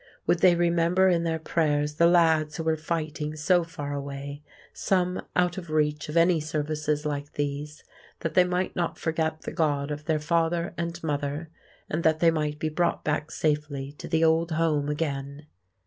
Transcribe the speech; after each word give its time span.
Would 0.25 0.39
they 0.39 0.55
remember 0.55 1.09
in 1.09 1.25
their 1.25 1.37
prayers 1.37 1.93
the 1.97 2.07
lads 2.07 2.57
who 2.57 2.63
were 2.63 2.75
fighting 2.75 3.35
so 3.35 3.63
far 3.63 3.93
away, 3.93 4.41
some 4.73 5.21
out 5.35 5.59
of 5.59 5.69
reach 5.69 6.09
of 6.09 6.17
any 6.17 6.39
services 6.39 7.05
like 7.05 7.33
these, 7.33 7.83
that 8.21 8.33
they 8.33 8.43
might 8.43 8.75
not 8.75 8.97
forget 8.97 9.41
the 9.41 9.51
God 9.51 9.91
of 9.91 10.05
their 10.05 10.17
father 10.17 10.73
and 10.75 11.03
mother, 11.03 11.51
and 11.87 12.01
that 12.01 12.19
they 12.19 12.31
might 12.31 12.57
be 12.57 12.67
brought 12.67 13.03
back 13.03 13.29
safely 13.29 13.91
to 13.99 14.07
the 14.07 14.23
old 14.23 14.53
home 14.53 14.89
again. 14.89 15.45